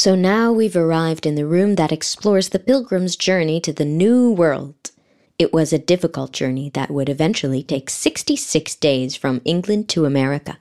[0.00, 4.32] So now we've arrived in the room that explores the pilgrim's journey to the New
[4.32, 4.92] World.
[5.38, 10.56] It was a difficult journey that would eventually take 66 days from England to America.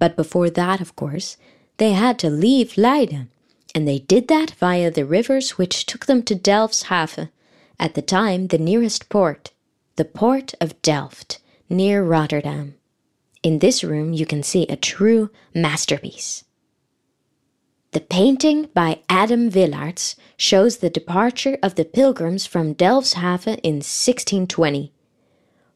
[0.00, 1.36] But before that, of course,
[1.76, 3.30] they had to leave Leiden,
[3.72, 7.28] and they did that via the rivers which took them to Delfshaven,
[7.78, 9.52] at the time the nearest port,
[9.94, 11.38] the port of Delft,
[11.68, 12.74] near Rotterdam.
[13.44, 16.42] In this room, you can see a true masterpiece.
[17.92, 24.92] The painting by Adam Willaerts shows the departure of the pilgrims from Delfshaven in 1620.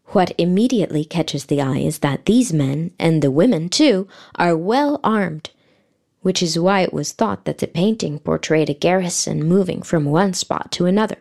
[0.09, 4.07] What immediately catches the eye is that these men, and the women too,
[4.37, 5.51] are well armed,
[6.21, 10.35] which is why it was thought that the painting portrayed a garrison moving from one
[10.35, 11.17] spot to another.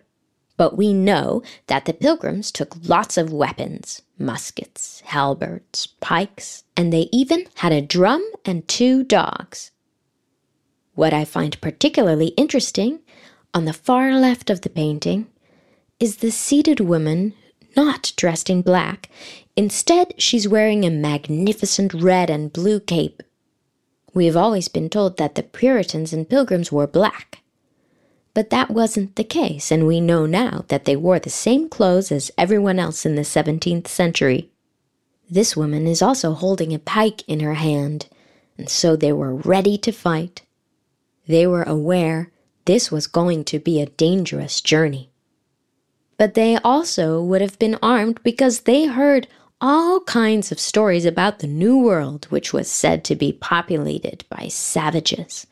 [0.57, 7.09] But we know that the pilgrims took lots of weapons muskets, halberds, pikes, and they
[7.11, 9.71] even had a drum and two dogs.
[10.95, 12.99] What I find particularly interesting
[13.53, 15.27] on the far left of the painting
[15.99, 17.33] is the seated woman
[17.75, 19.09] not dressed in black.
[19.55, 23.23] Instead, she's wearing a magnificent red and blue cape.
[24.13, 27.39] We have always been told that the Puritans and Pilgrims wore black.
[28.35, 32.11] But that wasn't the case, and we know now that they wore the same clothes
[32.11, 34.49] as everyone else in the 17th century.
[35.29, 38.07] This woman is also holding a pike in her hand,
[38.57, 40.41] and so they were ready to fight.
[41.27, 42.31] They were aware
[42.65, 45.09] this was going to be a dangerous journey.
[46.17, 49.27] But they also would have been armed because they heard
[49.59, 54.47] all kinds of stories about the New World, which was said to be populated by
[54.49, 55.47] savages.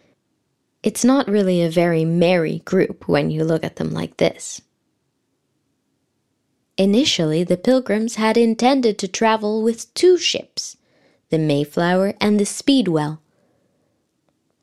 [0.83, 4.61] It's not really a very merry group when you look at them like this.
[6.77, 10.77] Initially, the pilgrims had intended to travel with two ships,
[11.29, 13.20] the Mayflower and the Speedwell,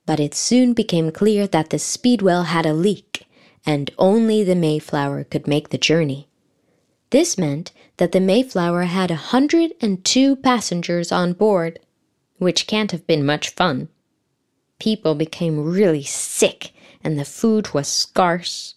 [0.09, 3.27] but it soon became clear that the Speedwell had a leak,
[3.67, 6.27] and only the Mayflower could make the journey.
[7.11, 11.79] This meant that the Mayflower had a 102 passengers on board,
[12.39, 13.91] which can't have been much fun.
[14.79, 16.73] People became really sick,
[17.05, 18.77] and the food was scarce.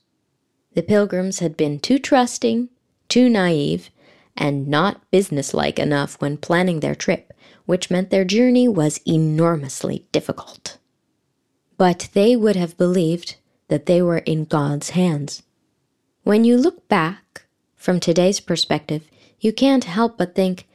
[0.74, 2.68] The pilgrims had been too trusting,
[3.08, 3.90] too naive,
[4.36, 7.32] and not businesslike enough when planning their trip,
[7.66, 10.78] which meant their journey was enormously difficult
[11.82, 13.38] but they would have believed
[13.68, 15.42] that they were in God's hands.
[16.22, 19.10] When you look back from today's perspective,
[19.40, 20.68] you can't help but think,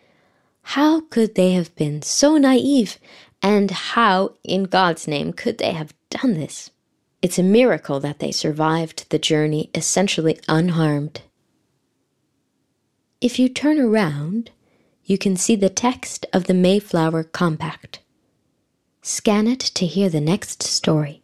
[0.62, 2.98] how could they have been so naive?
[3.40, 6.72] And how, in God's name, could they have done this?
[7.22, 11.22] It's a miracle that they survived the journey essentially unharmed.
[13.20, 14.50] If you turn around,
[15.04, 18.00] you can see the text of the Mayflower Compact.
[19.08, 21.22] Scan it to hear the next story.